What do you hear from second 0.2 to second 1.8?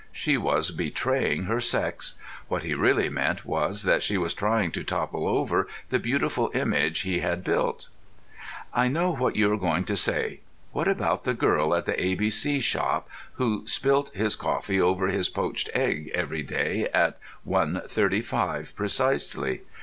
was betraying her